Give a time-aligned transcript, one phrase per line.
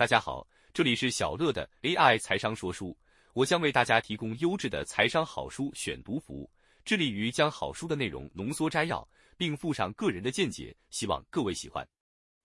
[0.00, 2.96] 大家好，这里是小乐的 AI 财商说书，
[3.34, 6.50] 我将为大家提供优质的财商好书选读服务，
[6.86, 11.86] 致力于将好书的内容浓缩摘要，并附上个人的见解，希望各位喜欢。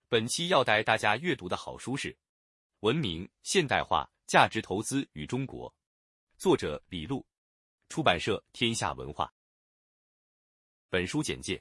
[0.06, 2.12] 本期要带大家阅读的好书是
[2.80, 5.66] 《文明现代化价值投资与中国》，
[6.36, 7.26] 作者李路，
[7.88, 9.32] 出版社天下文化。
[10.90, 11.56] 本书简介：《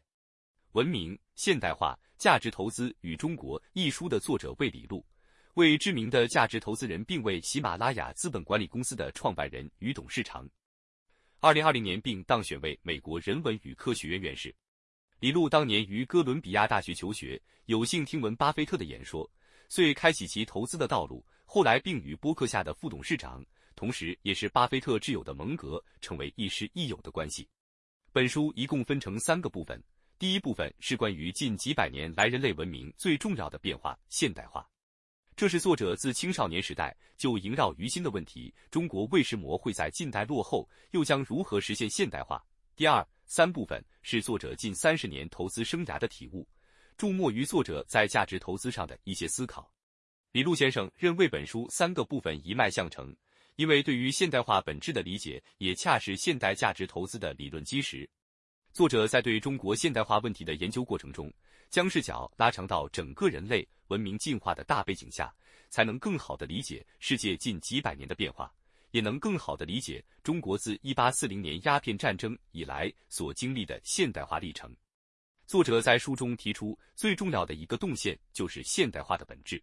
[0.74, 5.02] 文明现代化价值投资与中国》一书的作者为李路。
[5.56, 10.46] 为知名的价值投资人，并为喜马拉雅资本管理公司的创办人与董事长。
[11.40, 14.54] 二零二零年，并当选为美国人文与科学院院士。
[15.22, 19.30] 李路当年于哥伦比亚大学求学，有幸听闻巴菲特的演说，
[19.70, 21.26] 遂开启其投资的道路。
[21.46, 23.42] 后来，并与波克夏的副董事长，
[23.78, 27.48] 同时也是巴菲特挚友的蒙格，成为亦师亦友的关系。
[28.12, 29.82] 本书一共分成三个部分，
[30.20, 34.70] 第一部分是关于近几百年来人类文明最重要的变化——现代化。
[35.36, 42.42] 这是作者自青少年时代就萦绕于心的问题：中国为什么会在近代落后，又将如何实现现代化？
[42.74, 46.48] 第二三部分是作者近三十年投资生涯的体悟，
[46.96, 49.70] 注目于作者在价值投资上的一些思考。
[50.32, 53.14] 李路先生认为本书三个部分一脉相承，
[53.58, 58.10] 因为对于现代化本质的理解，也恰是现代价值投资的理论基石。
[58.72, 61.32] 作者在对中国现代化问题的研究过程中，
[61.76, 63.68] 将视角拉长到整个人类。
[63.90, 65.36] 文明进化的大背景下，
[65.70, 68.50] 才能更好地理解世界近几百年的变化，
[68.92, 74.74] 也能更好地理解中国自一八四零年鸦片战争以来所经历的现代化历程。
[75.48, 79.62] 作者在书中提出，最重要的一个动线就是现代化的本质。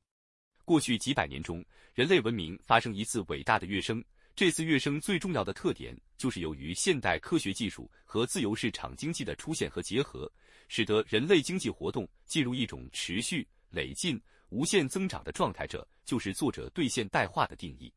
[0.66, 4.04] 过去几百年中，人类文明发生一次伟大的跃升，
[4.34, 10.30] 这次跃升最重要的特点就是由于现代科学技术和自由市场经济的出现和结合，
[10.69, 13.47] 使得人类经济活动进入一种持续。
[13.75, 17.91] 累进、无限增长的状态，这就是作者对现代化的定义。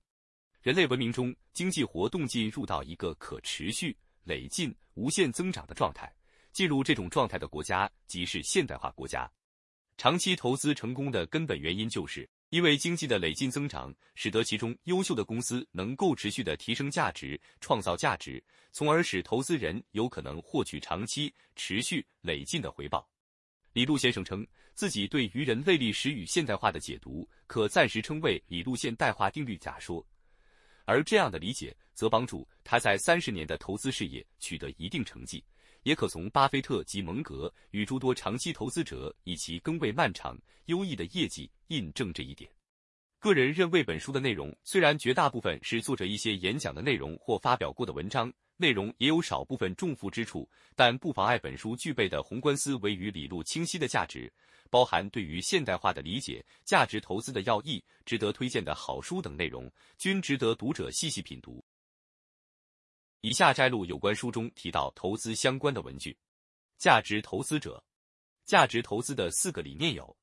[0.61, 6.09] 人类文明中，经济活动进入到一个可持续、累进、无限增长的状态。
[6.53, 9.29] 进入这种状态的国家，即是现代化国家。
[9.97, 18.41] 长期投资成功的根本原因，就是因为经济的累进增长，使得其中优秀的公司能够持续的提升价值、创造价值，
[18.72, 23.07] 从而使投资人有可能获取长期、持续、累进的回报。
[23.73, 30.05] 李路先生称自己对于人类历史与现代化的解读，可暂时称为李路现代化定律假说，
[30.85, 35.44] 而这样的理解则帮助他在三十年的投资事业取得一定成绩，
[35.85, 40.35] 也可从巴菲特及蒙格与诸多长期投资者以其更为漫长、
[40.66, 42.50] 优异的业绩印证这一点。
[43.19, 48.34] 个人认为，本书的内容虽然绝大部分是作者一些演讲的内容或发表过的文章。
[48.57, 54.31] 内容也有少部分重复之处，但不妨碍本书具备的宏观思维与理路清晰的价值，
[54.69, 61.62] 包含对于现代化的理解、价值投资的要义、值得推荐的好书等内容，均值得读者细细品读。
[63.25, 66.16] 以下摘录有关书中提到投资相关的文句：
[66.78, 67.84] 价值投资者，
[68.46, 70.16] 价值投资的四个理念有：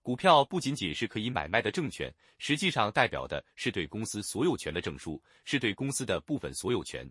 [0.00, 7.06] 股票不仅仅是可以买卖的证券，实际上代表的是对公司所有权的证书，是对公司的部分所有权。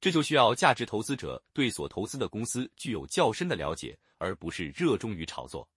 [0.00, 5.68] 这就需要价值投资者对所投资的公司具有较深的了解，而不是热衷于炒作。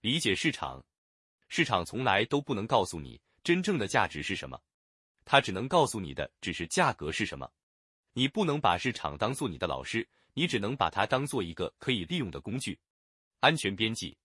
[0.00, 0.84] 理解市场，
[1.46, 4.60] 市场从来都不能告诉你真正的价值是什么，
[5.24, 7.48] 它只能告诉你的只是价格是什么。
[8.14, 12.78] 你不能把市场当做你的老师，你只能把它当做一个可以利用的工具。
[13.40, 14.16] 安全边际，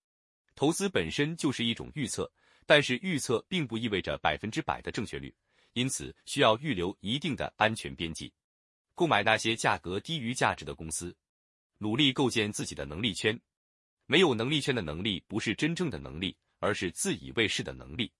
[0.55, 2.31] 投资本身就是一种预测，
[2.65, 5.33] 但是预测并不意味着百分之百的正确率，
[5.73, 8.31] 因此需要预留一定的安全边际。
[8.93, 11.15] 购买那些价格低于价值的公司，
[11.77, 13.39] 努力构建自己的能力圈。
[14.05, 18.11] 没有能力圈的能力不是真正的能力，而是自以为是的能力。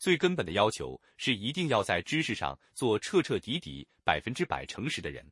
[0.00, 5.30] 最根本的要求是一定要在知识上做彻彻底底、百分之百诚实的人。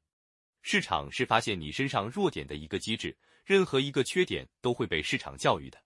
[0.60, 5.82] 市场是发现你身上弱点的一个机制，任何一个缺点都会被市场教育的。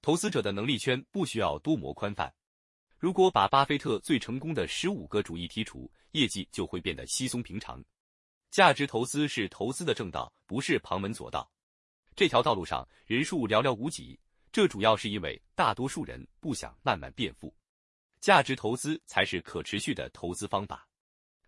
[0.00, 2.32] 投资者的能力圈不需要多么宽泛。
[2.96, 7.84] 如果把巴菲特最成功的十五个主义剔除，业绩就会变得稀松平常。
[8.52, 11.50] 价值投资是投资的正道，不是旁门左道。
[12.14, 14.16] 这条道路上人数寥寥无几，
[14.52, 17.52] 这主要是因为大多数人不想慢慢变富。
[18.22, 20.86] 价值投资才是可持续的投资方法。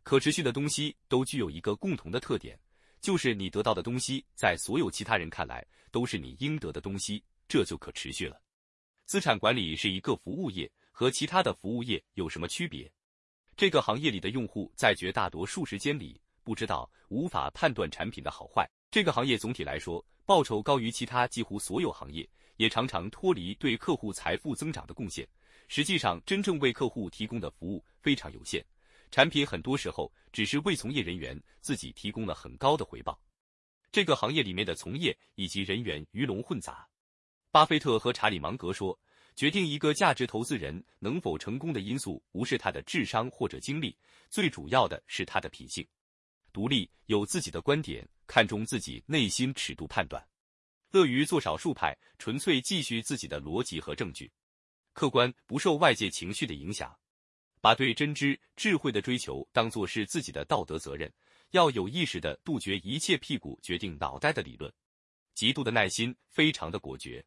[0.03, 2.59] 可持续的东西都具有一个共同的特点，
[3.01, 8.43] 就是你得到的东西在所有其他人看来都是你应得的东西，这就可持续了。
[9.07, 12.93] 资产管理是一个服务业，和其他的服务业有什么区别？
[13.57, 16.21] 这个行业里的用户在绝大多数时间里。
[16.43, 18.69] 不知道，无法判断产品的好坏。
[18.91, 25.27] 这个行业总体来说，报酬高于其他几乎所有行业，也常常脱离对客户财富增长的贡献。
[25.69, 28.65] 实际上真正为客户提供的服务非常有限，
[29.11, 33.21] 产品很多时候只是为从业人员自己提供了很高的回报。
[33.91, 36.87] 这个行业里面的从业以及人员鱼龙混杂。
[37.51, 38.99] 巴菲特和查理芒格说，
[39.37, 43.97] 决定一个价值投资人能否成功的因素，不是他的智商或者经历，
[44.29, 45.87] 最主要的是他的品性。
[46.53, 50.25] 独立，有自己的观点，看重自己内心尺度判断，
[50.91, 54.31] 乐于做少数派，纯粹继续自己的逻辑和证据，
[54.95, 56.97] 客观，不受外界情绪的影响，
[57.61, 61.13] 把对真知智慧的追求当作是自己的道德责任。
[61.51, 64.73] 要有意识的杜绝一切屁股决定脑袋的理论，
[65.35, 67.25] 极度的耐心，非常的果决，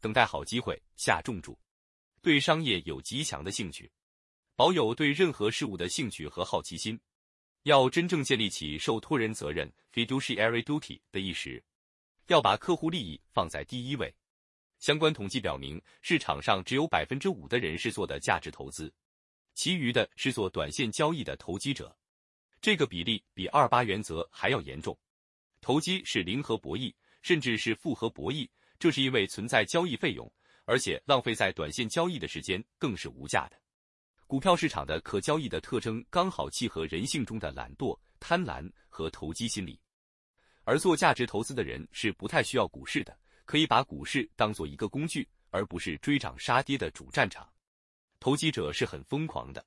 [0.00, 1.58] 等待好机会下重注，
[2.22, 3.90] 对商业有极强的兴趣，
[4.54, 7.00] 保有对任何事物的兴趣和好奇心，
[7.64, 11.62] 要真正建立起受托人责任 （fiduciary duty） 的意识，
[12.28, 14.14] 要把客户利益放在第一位。
[14.86, 18.88] 相关统计表明，市场上只有百分之五的人是做的价值投资，
[19.52, 21.92] 其余的是做短线交易的投机者。
[22.60, 24.96] 这个比例比二八原则还要严重，
[25.60, 28.48] 投机是零和博弈，甚至是负和博弈，
[28.78, 30.32] 这是因为存在交易费用，
[30.66, 33.56] 而且浪费在短线交易的时间更是无价的。
[34.28, 39.80] 股票市场的可交易的特征刚好契合人性中的懒惰、贪婪和投机心理，
[40.62, 47.48] 而做价值投资的人是不太需要股市的，可以把股市当做一个工具，而不是追涨杀跌的主战场。
[48.20, 49.64] 投机者是很疯狂的。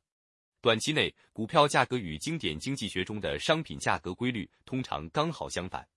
[0.62, 5.88] 短期内，股票价格与经典经济学中的商品价格规律通常刚好相反。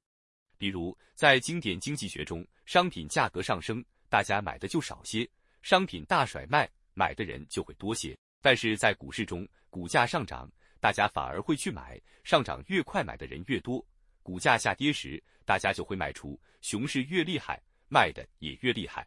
[0.56, 5.28] 比如，在经典经济学中，商品价格上升，大家买的就少些；
[5.60, 8.16] 商品大甩卖，买的人就会多些。
[8.40, 10.48] 但是在股市中，股价上涨，
[10.78, 13.84] 大家反而会去买，上涨越快，买的人越多；
[14.22, 17.60] 股价下跌时，大家就会卖出，熊市越厉害，
[17.92, 19.06] 卖的也越厉害。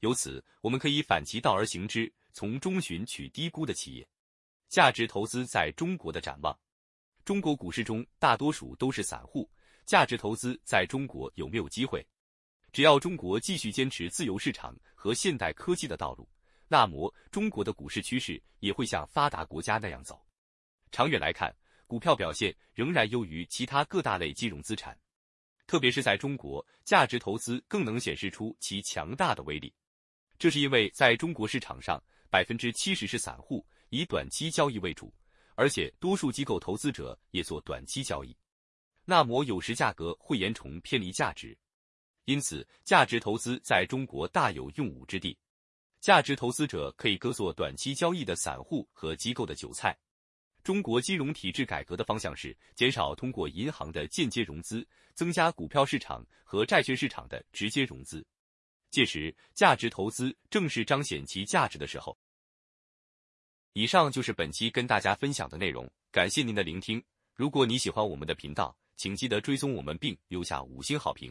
[0.00, 4.08] 由此，我们可以反其道而行之，从中寻取低估的企业。
[4.70, 6.58] 价值投资在中国的展望，
[7.26, 9.50] 中国股市中大多数都是散户，
[9.84, 12.06] 价值投资在中国有没有机会？
[12.72, 16.26] 只要中国继续坚持自由市场和现代科技的道路，
[16.68, 20.18] 那么中国的股市趋势也会像发达国家那样走。
[20.90, 21.54] 长远来看，
[21.86, 24.98] 股票表现仍然优于其他各大类金融资产，
[25.66, 29.72] 特别是在中国，价值投资更能显示出其强大的威力。
[30.38, 33.66] 这是因为在中国市场上，百分之七十是散户。
[33.90, 35.14] 以短期交易为主，
[35.54, 38.36] 而且多数机构投资者也做短期交易，
[39.04, 41.56] 那么有时价格会严重偏离价值，
[42.24, 45.38] 因此价值投资在中国大有用武之地。
[46.00, 49.96] 价值投资者可以割做短期交易的散户和机构的韭菜。
[50.66, 54.84] 中国金融体制改革的方向是减少通过银行的间接融资，
[55.14, 58.26] 增加股票市场和债券市场的直接融资，
[58.90, 62.18] 届时价值投资正是彰显其价值的时候。
[63.74, 67.00] 以上就是本期跟大家分享的内容，感谢您的聆听。
[67.36, 71.24] 如果你喜欢我们的频道，请记得追踪我们并留下五星好评。